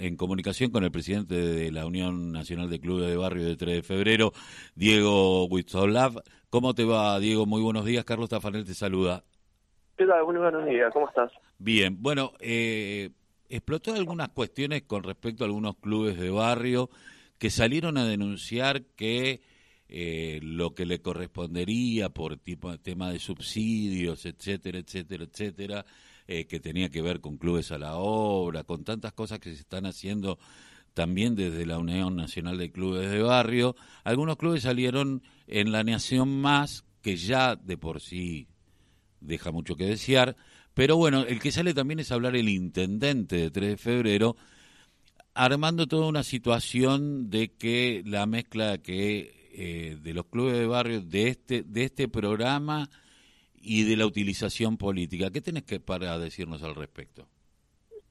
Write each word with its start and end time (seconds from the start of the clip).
en 0.00 0.16
comunicación 0.16 0.70
con 0.70 0.84
el 0.84 0.90
presidente 0.90 1.34
de 1.34 1.72
la 1.72 1.86
Unión 1.86 2.32
Nacional 2.32 2.70
de 2.70 2.80
Clubes 2.80 3.08
de 3.08 3.16
Barrio 3.16 3.44
de 3.44 3.56
3 3.56 3.76
de 3.76 3.82
febrero, 3.82 4.32
Diego 4.74 5.46
Huitzolav. 5.46 6.22
¿Cómo 6.50 6.74
te 6.74 6.84
va, 6.84 7.18
Diego? 7.18 7.46
Muy 7.46 7.60
buenos 7.60 7.84
días. 7.84 8.04
Carlos 8.04 8.30
Tafanel 8.30 8.64
te 8.64 8.74
saluda. 8.74 9.24
¿Qué 9.96 10.06
tal? 10.06 10.24
Muy 10.24 10.36
buenos 10.36 10.64
días. 10.66 10.92
¿Cómo 10.92 11.08
estás? 11.08 11.30
Bien. 11.58 11.96
Bueno, 12.00 12.32
eh, 12.40 13.10
explotó 13.48 13.94
algunas 13.94 14.28
cuestiones 14.30 14.82
con 14.82 15.02
respecto 15.02 15.44
a 15.44 15.46
algunos 15.46 15.76
clubes 15.76 16.18
de 16.18 16.30
barrio 16.30 16.88
que 17.38 17.50
salieron 17.50 17.98
a 17.98 18.04
denunciar 18.04 18.82
que 18.96 19.42
eh, 19.88 20.40
lo 20.42 20.74
que 20.74 20.84
le 20.84 21.00
correspondería 21.00 22.10
por 22.10 22.36
tipo, 22.36 22.76
tema 22.78 23.10
de 23.10 23.18
subsidios, 23.18 24.26
etcétera, 24.26 24.78
etcétera, 24.78 25.24
etcétera, 25.24 25.86
eh, 26.30 26.46
que 26.46 26.60
tenía 26.60 26.90
que 26.90 27.00
ver 27.00 27.20
con 27.20 27.38
clubes 27.38 27.72
a 27.72 27.78
la 27.78 27.96
obra, 27.96 28.62
con 28.62 28.84
tantas 28.84 29.14
cosas 29.14 29.38
que 29.38 29.54
se 29.54 29.62
están 29.62 29.86
haciendo 29.86 30.38
también 30.92 31.34
desde 31.34 31.64
la 31.64 31.78
Unión 31.78 32.16
Nacional 32.16 32.58
de 32.58 32.70
Clubes 32.70 33.10
de 33.10 33.22
Barrio. 33.22 33.74
Algunos 34.04 34.36
clubes 34.36 34.64
salieron 34.64 35.22
en 35.46 35.72
la 35.72 35.84
Nación 35.84 36.40
Más, 36.40 36.84
que 37.00 37.16
ya 37.16 37.56
de 37.56 37.78
por 37.78 38.02
sí 38.02 38.46
deja 39.20 39.52
mucho 39.52 39.74
que 39.74 39.86
desear, 39.86 40.36
pero 40.74 40.98
bueno, 40.98 41.22
el 41.22 41.40
que 41.40 41.50
sale 41.50 41.72
también 41.72 41.98
es 41.98 42.12
hablar 42.12 42.36
el 42.36 42.50
intendente 42.50 43.36
de 43.36 43.50
3 43.50 43.70
de 43.70 43.76
febrero, 43.78 44.36
armando 45.32 45.86
toda 45.86 46.08
una 46.08 46.22
situación 46.22 47.30
de 47.30 47.54
que 47.54 48.02
la 48.04 48.26
mezcla 48.26 48.76
que 48.78 49.48
eh, 49.54 49.96
de 50.00 50.12
los 50.12 50.26
clubes 50.26 50.58
de 50.58 50.66
barrio 50.66 51.00
de 51.00 51.28
este 51.28 51.62
de 51.62 51.84
este 51.84 52.06
programa 52.06 52.90
y 53.68 53.84
de 53.84 53.98
la 53.98 54.06
utilización 54.06 54.78
política. 54.78 55.30
¿Qué 55.30 55.42
tenés 55.42 55.64
que 55.64 55.78
para 55.78 56.18
decirnos 56.18 56.62
al 56.62 56.74
respecto? 56.74 57.26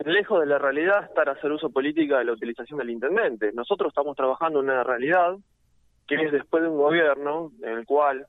Lejos 0.06 0.40
de 0.40 0.46
la 0.46 0.60
realidad 0.60 1.06
estar 1.06 1.28
hacer 1.30 1.52
uso 1.52 1.72
política 1.72 2.20
de 2.20 2.26
la 2.26 2.34
utilización 2.34 2.78
del 2.78 2.92
intendente. 2.92 3.52
Nosotros 3.54 3.90
estamos 3.90 4.16
trabajando 4.16 4.60
en 4.60 4.66
una 4.66 4.84
realidad 4.84 5.36
que 6.08 6.16
es 6.16 6.32
después 6.32 6.62
de 6.62 6.70
un 6.70 6.78
gobierno 6.78 7.52
en 7.64 7.80
el 7.80 7.86
cual 7.88 8.28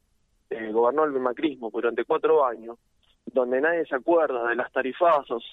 eh, 0.49 0.73
gobernó 0.73 1.05
el 1.05 1.13
macrismo 1.21 1.71
durante 1.71 2.05
cuatro 2.05 2.47
años, 2.47 2.79
donde 3.27 3.61
nadie 3.61 3.85
se 3.85 3.95
acuerda 3.95 4.49
de 4.49 4.57
las 4.57 4.73
tarifazos 4.73 5.45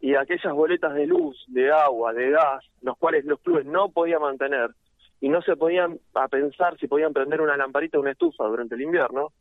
y 0.00 0.14
aquellas 0.14 0.52
boletas 0.52 0.94
de 0.94 1.08
luz, 1.08 1.44
de 1.48 1.72
agua, 1.72 2.12
de 2.12 2.30
gas, 2.30 2.64
los 2.82 2.96
cuales 2.98 3.24
los 3.24 3.40
clubes 3.40 3.66
no 3.66 3.88
podían 3.88 4.22
mantener 4.22 4.70
y 5.20 5.28
no 5.28 5.42
se 5.42 5.56
podían 5.56 5.98
a 6.14 6.28
pensar 6.28 6.78
si 6.78 6.86
podían 6.86 7.12
prender 7.12 7.40
una 7.40 7.56
lamparita 7.56 7.98
o 7.98 8.02
una 8.02 8.12
estufa 8.12 8.44
durante 8.44 8.76
el 8.76 8.82
invierno, 8.82 9.32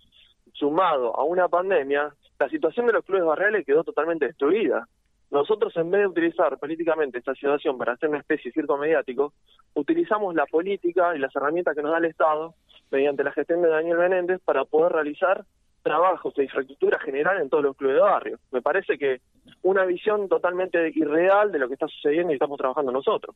sumado 0.57 1.15
a 1.15 1.23
una 1.23 1.47
pandemia, 1.47 2.13
la 2.39 2.49
situación 2.49 2.87
de 2.87 2.93
los 2.93 3.05
clubes 3.05 3.25
barriales 3.25 3.65
quedó 3.65 3.83
totalmente 3.83 4.25
destruida. 4.27 4.87
Nosotros, 5.31 5.75
en 5.77 5.91
vez 5.91 6.01
de 6.01 6.07
utilizar 6.07 6.57
políticamente 6.57 7.17
esta 7.17 7.33
situación 7.33 7.77
para 7.77 7.93
hacer 7.93 8.09
una 8.09 8.19
especie 8.19 8.51
de 8.51 8.53
circo 8.53 8.77
mediático, 8.77 9.33
utilizamos 9.73 10.35
la 10.35 10.45
política 10.45 11.15
y 11.15 11.19
las 11.19 11.35
herramientas 11.35 11.75
que 11.75 11.81
nos 11.81 11.91
da 11.91 11.97
el 11.97 12.05
Estado, 12.05 12.53
mediante 12.91 13.23
la 13.23 13.31
gestión 13.31 13.61
de 13.61 13.69
Daniel 13.69 13.97
Menéndez, 13.97 14.41
para 14.45 14.65
poder 14.65 14.93
realizar 14.93 15.43
trabajos 15.81 16.33
de 16.35 16.43
infraestructura 16.43 16.99
general 16.99 17.41
en 17.41 17.49
todos 17.49 17.63
los 17.63 17.75
clubes 17.75 17.95
de 17.95 18.01
barrio. 18.01 18.39
Me 18.51 18.61
parece 18.61 18.97
que 18.97 19.21
una 19.61 19.85
visión 19.85 20.27
totalmente 20.29 20.91
irreal 20.95 21.51
de 21.51 21.59
lo 21.59 21.67
que 21.67 21.73
está 21.73 21.87
sucediendo 21.87 22.31
y 22.31 22.35
estamos 22.35 22.57
trabajando 22.57 22.91
nosotros. 22.91 23.35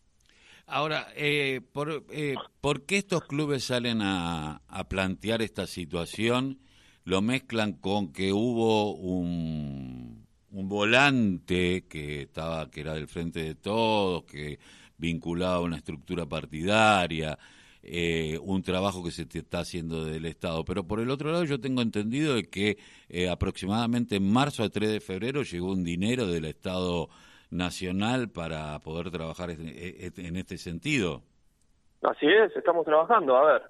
Ahora, 0.65 1.07
eh, 1.15 1.61
por, 1.73 1.89
eh, 2.11 2.35
¿por 2.61 2.85
qué 2.85 2.97
estos 2.97 3.23
clubes 3.23 3.65
salen 3.65 4.01
a, 4.01 4.61
a 4.67 4.83
plantear 4.87 5.41
esta 5.41 5.65
situación? 5.65 6.59
Lo 7.05 7.21
mezclan 7.21 7.73
con 7.73 8.11
que 8.11 8.31
hubo 8.33 8.93
un, 8.95 10.25
un 10.51 10.69
volante 10.69 11.85
que 11.87 12.23
estaba 12.23 12.69
que 12.69 12.81
era 12.81 12.93
del 12.93 13.07
frente 13.07 13.43
de 13.43 13.55
todos, 13.55 14.23
que 14.23 14.59
vinculaba 14.97 15.55
a 15.55 15.61
una 15.61 15.77
estructura 15.77 16.25
partidaria, 16.25 17.37
eh, 17.81 18.37
un 18.41 18.61
trabajo 18.61 19.03
que 19.03 19.11
se 19.11 19.23
está 19.31 19.59
haciendo 19.59 20.05
del 20.05 20.25
Estado. 20.25 20.63
Pero 20.65 20.83
por 20.83 20.99
el 20.99 21.09
otro 21.09 21.31
lado 21.31 21.45
yo 21.45 21.59
tengo 21.59 21.81
entendido 21.81 22.35
de 22.35 22.43
que 22.43 22.77
eh, 23.07 23.29
aproximadamente 23.29 24.17
en 24.17 24.31
marzo 24.31 24.63
a 24.63 24.69
3 24.69 24.91
de 24.91 24.99
febrero 24.99 25.43
llegó 25.43 25.71
un 25.71 25.83
dinero 25.83 26.27
del 26.27 26.45
Estado 26.45 27.09
Nacional 27.49 28.29
para 28.29 28.77
poder 28.79 29.09
trabajar 29.09 29.49
en 29.49 30.35
este 30.35 30.57
sentido. 30.57 31.23
Así 32.01 32.27
es, 32.27 32.55
estamos 32.55 32.85
trabajando. 32.85 33.35
A 33.35 33.53
ver, 33.53 33.61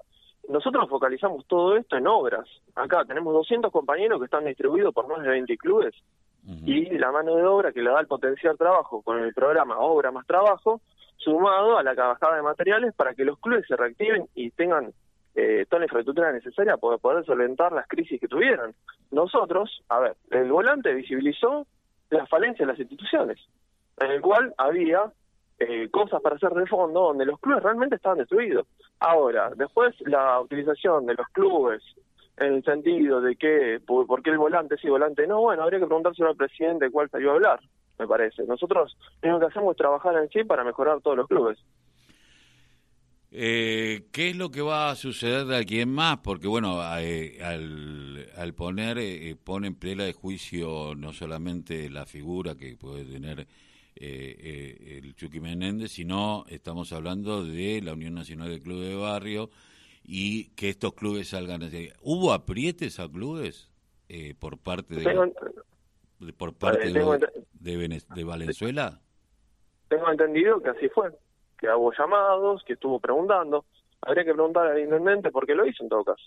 nosotros 0.50 0.90
focalizamos 0.90 1.46
todo 1.46 1.78
esto 1.78 1.96
en 1.96 2.08
obras. 2.08 2.48
Acá 2.76 3.06
tenemos 3.06 3.34
200 3.34 3.72
compañeros 3.72 4.20
que 4.20 4.26
están 4.26 4.46
distribuidos 4.46 4.94
por 4.94 5.08
más 5.08 5.22
de 5.22 5.30
20 5.30 5.58
clubes 5.58 5.94
y 6.66 6.98
la 6.98 7.12
mano 7.12 7.36
de 7.36 7.44
obra 7.44 7.72
que 7.72 7.82
le 7.82 7.92
da 7.92 8.00
el 8.00 8.08
potencial 8.08 8.58
trabajo 8.58 9.04
con 9.04 9.20
el 9.20 9.34
programa 9.34 9.78
Obra 9.78 10.10
más 10.10 10.26
Trabajo, 10.26 10.82
sumado 11.18 11.78
a 11.78 11.84
la 11.84 11.94
bajada 11.94 12.38
de 12.38 12.42
materiales 12.42 12.96
para 12.96 13.14
que 13.14 13.24
los 13.24 13.38
clubes 13.38 13.66
se 13.68 13.76
reactiven 13.76 14.28
y 14.34 14.50
tengan 14.52 14.92
eh, 15.36 15.66
toda 15.70 15.82
la 15.82 15.86
infraestructura 15.86 16.32
necesaria 16.32 16.78
para 16.78 16.98
poder 16.98 17.24
solventar 17.26 17.72
las 17.72 17.88
crisis 17.88 18.20
que 18.20 18.28
tuvieron. 18.28 18.74
Nosotros, 19.12 19.84
a 19.90 20.00
ver, 20.00 20.16
el 20.32 20.52
volante 20.52 20.94
visibilizó 20.94 21.68
las 22.10 22.28
falencias 22.28 22.66
de 22.66 22.74
las 22.74 22.80
instituciones, 22.80 23.38
en 24.00 24.12
el 24.12 24.22
cual 24.22 24.54
había 24.58 25.12
eh, 25.60 25.90
cosas 25.90 26.22
para 26.22 26.36
hacer 26.36 26.52
de 26.52 26.66
fondo 26.66 27.02
donde 27.02 27.26
los 27.26 27.40
clubes 27.40 27.64
realmente 27.64 27.96
estaban 27.96 28.18
destruidos. 28.18 28.66
Ahora, 29.00 29.52
después 29.56 29.96
la 30.02 30.40
utilización 30.40 31.06
de 31.06 31.16
los 31.16 31.28
clubes 31.30 31.84
en 32.38 32.54
el 32.54 32.64
sentido 32.64 33.20
de 33.22 33.36
que, 33.36 33.82
por, 33.86 34.24
qué 34.24 34.30
el 34.30 34.38
volante 34.38 34.78
sí, 34.78 34.88
volante 34.88 35.28
no, 35.28 35.42
bueno, 35.42 35.64
habría 35.64 35.80
que 35.80 35.88
preguntárselo 35.88 36.30
al 36.30 36.38
presidente 36.38 36.90
cuál 36.90 37.10
salió 37.10 37.32
a 37.32 37.34
hablar, 37.34 37.60
me 37.98 38.08
parece. 38.08 38.44
Nosotros 38.44 38.98
lo 39.22 39.40
que 39.40 39.46
hacemos 39.48 39.72
es 39.72 39.78
trabajar 39.78 40.16
en 40.16 40.30
sí 40.30 40.44
para 40.46 40.64
mejorar 40.64 41.02
todos 41.02 41.18
los 41.18 41.28
clubes. 41.28 41.60
Eh, 43.32 44.08
¿Qué 44.12 44.30
es 44.30 44.36
lo 44.36 44.50
que 44.50 44.62
va 44.62 44.90
a 44.90 44.96
suceder 44.96 45.46
de 45.46 45.58
aquí 45.58 45.86
más? 45.86 46.18
Porque, 46.20 46.48
bueno, 46.48 46.82
eh, 46.98 47.40
al, 47.44 48.54
poner, 48.56 48.98
eh, 48.98 49.36
pone 49.36 49.68
en 49.68 49.76
plena 49.76 50.06
de 50.06 50.14
juicio 50.14 50.96
no 50.96 51.14
solamente 51.14 51.90
la 51.90 52.06
figura 52.06 52.56
que 52.56 52.76
puede 52.76 53.06
tener 53.06 53.46
eh, 54.02 54.38
eh, 54.40 55.02
el 55.04 55.14
Chucky 55.14 55.42
Menéndez, 55.42 55.92
sino 55.92 56.46
estamos 56.48 56.94
hablando 56.94 57.44
de 57.44 57.82
la 57.82 57.92
Unión 57.92 58.14
Nacional 58.14 58.50
de 58.50 58.62
Clubes 58.62 58.88
de 58.88 58.96
Barrio 58.96 59.50
y 60.06 60.52
que 60.56 60.70
estos 60.70 60.94
clubes 60.94 61.28
salgan. 61.28 61.62
¿Hubo 62.02 62.32
aprietes 62.32 63.02
a 63.02 63.10
clubes 63.10 63.70
eh, 64.08 64.36
por 64.40 64.58
parte 64.58 64.96
de, 64.96 66.34
por 66.34 66.54
parte 66.54 66.94
de, 66.94 68.02
de, 68.16 68.24
Valenzuela? 68.24 69.02
Tengo 69.90 70.10
entendido 70.10 70.62
que 70.62 70.70
así 70.70 70.88
fue, 70.88 71.12
que 71.58 71.68
hubo 71.68 71.92
llamados, 71.92 72.64
que 72.64 72.74
estuvo 72.74 73.02
preguntando. 73.02 73.66
Habría 74.02 74.24
que 74.24 74.34
preguntar 74.34 74.68
al 74.68 74.80
intendente 74.80 75.30
por 75.30 75.46
qué 75.46 75.56
lo 75.56 75.68
hizo 75.68 75.84
en 75.84 75.90
todo 75.90 76.06
caso. 76.06 76.24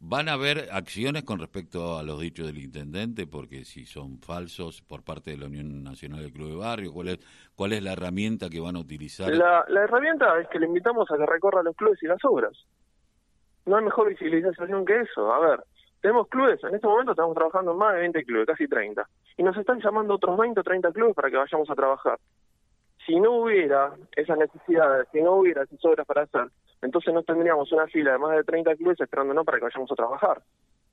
¿Van 0.00 0.28
a 0.28 0.34
haber 0.34 0.68
acciones 0.72 1.24
con 1.24 1.38
respecto 1.38 1.98
a 1.98 2.02
los 2.02 2.20
dichos 2.20 2.46
del 2.46 2.58
intendente? 2.58 3.26
Porque 3.26 3.64
si 3.64 3.86
son 3.86 4.18
falsos 4.18 4.82
por 4.82 5.02
parte 5.02 5.30
de 5.30 5.38
la 5.38 5.46
Unión 5.46 5.82
Nacional 5.82 6.20
del 6.20 6.32
Club 6.32 6.50
de 6.50 6.56
Barrio, 6.56 6.92
¿cuál 6.92 7.08
es, 7.08 7.18
cuál 7.54 7.72
es 7.72 7.82
la 7.82 7.92
herramienta 7.92 8.48
que 8.50 8.60
van 8.60 8.76
a 8.76 8.80
utilizar? 8.80 9.32
La, 9.32 9.64
herramienta 9.68 10.40
es 10.40 10.48
que 10.48 10.58
le 10.58 10.66
invitamos 10.66 11.10
a 11.10 11.16
que 11.16 11.26
recorra 11.26 11.62
los 11.62 11.76
clubes 11.76 12.02
y 12.02 12.06
las 12.06 12.24
obras. 12.24 12.52
No 13.66 13.76
hay 13.76 13.84
mejor 13.84 14.08
visibilización 14.08 14.84
que 14.84 15.00
eso. 15.00 15.32
A 15.32 15.38
ver, 15.38 15.64
tenemos 16.00 16.28
clubes, 16.28 16.62
en 16.64 16.74
este 16.74 16.86
momento 16.86 17.12
estamos 17.12 17.34
trabajando 17.34 17.72
en 17.72 17.78
más 17.78 17.94
de 17.94 18.00
20 18.00 18.24
clubes, 18.24 18.46
casi 18.46 18.68
30. 18.68 19.08
Y 19.38 19.42
nos 19.42 19.56
están 19.56 19.80
llamando 19.80 20.14
otros 20.14 20.36
20 20.36 20.60
o 20.60 20.62
30 20.62 20.92
clubes 20.92 21.14
para 21.14 21.30
que 21.30 21.36
vayamos 21.36 21.70
a 21.70 21.74
trabajar. 21.74 22.18
Si 23.06 23.18
no 23.20 23.32
hubiera 23.32 23.94
esas 24.16 24.38
necesidades, 24.38 25.08
si 25.12 25.22
no 25.22 25.32
hubiera 25.32 25.62
esas 25.62 25.82
obras 25.84 26.06
para 26.06 26.22
hacer, 26.22 26.48
entonces 26.84 27.12
no 27.12 27.22
tendríamos 27.22 27.72
una 27.72 27.86
fila 27.88 28.12
de 28.12 28.18
más 28.18 28.36
de 28.36 28.44
30 28.44 28.76
clubes 28.76 29.00
esperándonos 29.00 29.44
para 29.44 29.58
que 29.58 29.64
vayamos 29.64 29.90
a 29.90 29.94
trabajar. 29.94 30.42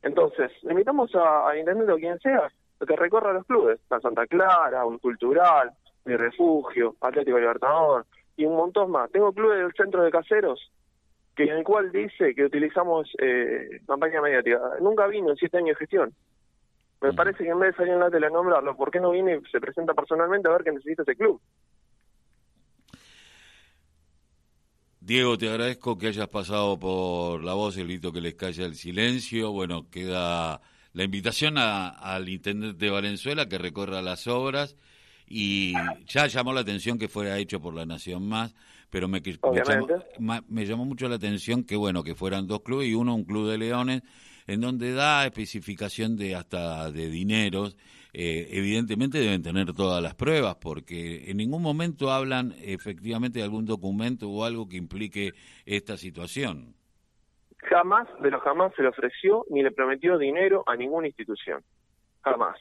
Entonces, 0.02 0.52
invitamos 0.64 1.14
a, 1.16 1.50
a 1.50 1.58
intendente 1.58 1.92
o 1.92 1.98
quien 1.98 2.20
sea 2.20 2.52
que 2.86 2.96
recorra 2.96 3.34
los 3.34 3.46
clubes, 3.46 3.80
la 3.90 4.00
Santa 4.00 4.26
Clara, 4.26 4.86
un 4.86 4.98
cultural, 4.98 5.72
mi 6.06 6.16
refugio, 6.16 6.96
Atlético 7.02 7.38
Libertador 7.38 8.06
y 8.36 8.46
un 8.46 8.56
montón 8.56 8.92
más. 8.92 9.12
Tengo 9.12 9.32
clubes 9.34 9.60
del 9.60 9.74
centro 9.74 10.04
de 10.04 10.12
caseros 10.12 10.72
que 11.36 11.44
en 11.44 11.58
el 11.58 11.64
cual 11.64 11.92
dice 11.92 12.36
que 12.36 12.46
utilizamos 12.46 13.10
eh, 13.20 13.82
campaña 13.88 14.22
mediática. 14.22 14.60
Nunca 14.82 15.08
vino 15.08 15.30
en 15.30 15.36
siete 15.38 15.58
años 15.58 15.78
de 15.78 15.86
gestión. 15.86 16.14
Me 17.02 17.14
parece 17.14 17.44
que 17.44 17.50
en 17.50 17.60
vez 17.60 17.72
de 17.72 17.78
salir 17.78 17.94
en 17.94 18.00
la 18.00 18.12
tele 18.12 18.28
a 18.28 18.30
nombrarlo, 18.30 18.76
¿por 18.76 18.92
qué 18.92 19.00
no 19.00 19.12
viene 19.12 19.38
y 19.38 19.50
se 19.50 19.60
presenta 19.60 19.94
personalmente 19.94 20.48
a 20.48 20.52
ver 20.52 20.64
qué 20.64 20.72
necesita 20.72 21.02
ese 21.04 21.16
club? 21.16 21.42
Diego, 25.04 25.36
te 25.36 25.50
agradezco 25.50 25.98
que 25.98 26.08
hayas 26.08 26.28
pasado 26.28 26.78
por 26.78 27.44
la 27.44 27.56
voz, 27.56 27.76
el 27.76 27.88
grito 27.88 28.14
que 28.14 28.22
les 28.22 28.36
calla 28.36 28.68
el 28.68 28.76
silencio. 28.76 29.52
Bueno, 29.52 29.90
queda 29.90 30.62
la 30.94 31.04
invitación 31.04 31.58
al 31.58 32.30
intendente 32.30 32.86
de 32.86 32.92
Valenzuela 32.92 33.50
que 33.50 33.58
recorra 33.58 34.04
las 34.04 34.28
obras 34.28 34.76
y 35.28 35.74
ya 36.06 36.28
llamó 36.28 36.54
la 36.54 36.62
atención 36.62 37.00
que 37.00 37.08
fuera 37.08 37.40
hecho 37.40 37.60
por 37.60 37.74
la 37.74 37.84
Nación 37.84 38.28
Más, 38.28 38.54
pero 38.92 39.08
me, 39.08 39.24
me, 40.48 40.66
llamó, 40.66 40.86
mucho 40.86 41.10
la 41.10 41.16
atención 41.16 41.64
que 41.64 41.76
bueno 41.76 42.04
que 42.04 42.14
fueran 42.14 42.46
dos 42.46 42.62
clubes 42.62 42.88
y 42.88 42.94
uno 42.94 43.16
un 43.16 43.24
club 43.24 43.50
de 43.50 43.58
leones 43.58 44.04
en 44.46 44.62
donde 44.62 44.94
da 44.94 45.26
especificación 45.26 46.16
de 46.16 46.36
hasta 46.36 46.92
de 46.92 47.10
dineros 47.10 47.76
eh, 48.14 48.48
evidentemente 48.52 49.20
deben 49.20 49.42
tener 49.42 49.74
todas 49.74 50.04
las 50.04 50.16
pruebas, 50.16 50.56
porque 50.56 51.30
en 51.30 51.38
ningún 51.38 51.62
momento 51.62 52.12
hablan 52.12 52.54
efectivamente 52.62 53.40
de 53.40 53.46
algún 53.46 53.66
documento 53.66 54.30
o 54.30 54.44
algo 54.44 54.68
que 54.68 54.78
implique 54.78 55.32
esta 55.66 55.98
situación. 55.98 56.76
Jamás, 57.58 58.08
de 58.22 58.32
lo 58.32 58.40
jamás 58.40 58.74
se 58.76 58.82
le 58.82 58.90
ofreció 58.90 59.46
ni 59.50 59.62
le 59.64 59.72
prometió 59.72 60.18
dinero 60.18 60.64
a 60.66 60.76
ninguna 60.76 61.08
institución. 61.08 61.64
Jamás. 62.22 62.58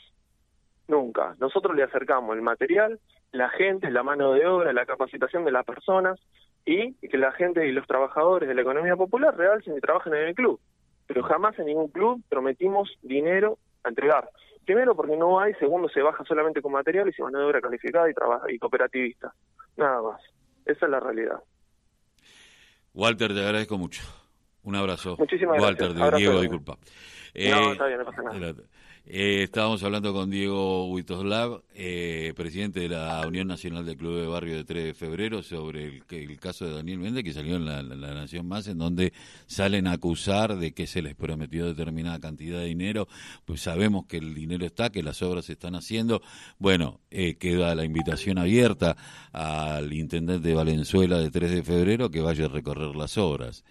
Nunca. 0.89 1.35
Nosotros 1.39 1.75
le 1.75 1.85
acercamos 1.85 2.37
el 2.37 2.43
material, 2.43 3.01
la 3.33 3.49
gente, 3.51 3.91
la 3.91 4.03
mano 4.03 4.33
de 4.33 4.47
obra, 4.47 4.73
la 4.73 4.87
capacitación 4.87 5.45
de 5.45 5.53
las 5.53 5.65
personas 5.65 6.19
y 6.65 6.95
que 6.95 7.17
la 7.17 7.33
gente 7.33 7.67
y 7.67 7.73
los 7.73 7.87
trabajadores 7.87 8.49
de 8.49 8.55
la 8.55 8.63
economía 8.63 8.97
popular 8.97 9.37
realcen 9.37 9.77
y 9.77 9.81
trabajen 9.81 10.15
en 10.15 10.29
el 10.29 10.35
club. 10.35 10.61
Pero 11.07 11.23
jamás 11.23 11.59
en 11.59 11.67
ningún 11.67 11.89
club 11.89 12.23
prometimos 12.29 12.91
dinero 13.03 13.59
a 13.85 13.89
entregar. 13.89 14.29
Primero 14.65 14.95
porque 14.95 15.17
no 15.17 15.41
hay, 15.41 15.55
segundo 15.55 15.89
se 15.89 16.03
baja 16.03 16.25
solamente 16.25 16.63
con 16.63 16.73
materiales 16.73 17.19
y 17.19 17.23
mano 17.23 17.39
de 17.39 17.45
obra 17.45 17.61
calificada 17.61 18.09
y, 18.09 18.55
y 18.55 18.59
cooperativista. 18.59 19.35
Nada 19.77 20.03
más. 20.03 20.21
Esa 20.65 20.87
es 20.87 20.91
la 20.91 21.01
realidad. 21.01 21.43
Walter, 22.95 23.33
te 23.33 23.41
agradezco 23.41 23.79
mucho. 23.79 24.03
Un 24.71 24.77
abrazo. 24.77 25.17
Muchísimas 25.19 25.61
Walter, 25.61 25.93
gracias. 25.95 26.13
de 26.13 26.19
Diego, 26.19 26.41
disculpa. 26.41 26.73
no, 26.75 26.81
eh, 27.35 27.73
está 27.73 27.87
bien, 27.89 27.99
no 27.99 28.05
pasa 28.05 28.23
nada. 28.23 28.55
Eh, 29.13 29.43
estábamos 29.43 29.83
hablando 29.83 30.13
con 30.13 30.31
Diego 30.31 30.87
Huitoslav, 30.87 31.63
eh, 31.75 32.33
presidente 32.37 32.79
de 32.79 32.91
la 32.91 33.27
Unión 33.27 33.49
Nacional 33.49 33.85
del 33.85 33.97
Club 33.97 34.21
de 34.21 34.27
Barrio 34.29 34.55
de 34.55 34.63
3 34.63 34.85
de 34.85 34.95
Febrero, 34.95 35.43
sobre 35.43 35.87
el, 35.87 36.05
el 36.09 36.39
caso 36.39 36.65
de 36.65 36.75
Daniel 36.75 37.01
Méndez, 37.01 37.25
que 37.25 37.33
salió 37.33 37.57
en 37.57 37.65
la, 37.65 37.83
Nación 37.83 38.47
Más, 38.47 38.69
en 38.69 38.79
donde 38.79 39.13
salen 39.47 39.89
a 39.89 39.95
acusar 39.95 40.57
de 40.59 40.71
que 40.75 40.87
se 40.87 41.03
les 41.03 41.17
prometió 41.17 41.67
determinada 41.67 42.21
cantidad 42.21 42.61
de 42.61 42.67
dinero. 42.67 43.09
Pues 43.45 43.63
sabemos 43.63 44.07
que 44.07 44.19
el 44.19 44.33
dinero 44.33 44.65
está, 44.65 44.91
que 44.91 45.03
las 45.03 45.23
obras 45.23 45.47
se 45.47 45.55
están 45.55 45.75
haciendo. 45.75 46.23
Bueno, 46.61 47.01
eh, 47.11 47.35
queda 47.35 47.75
la 47.75 47.85
invitación 47.85 48.39
abierta 48.39 48.97
al 49.33 49.93
intendente 49.93 50.47
de 50.47 50.55
Valenzuela 50.55 51.19
de 51.19 51.33
3 51.33 51.51
de 51.51 51.63
Febrero 51.65 52.13
que 52.13 52.21
vaya 52.21 52.45
a 52.45 52.49
recorrer 52.49 52.95
las 52.95 53.19
obras. 53.19 53.65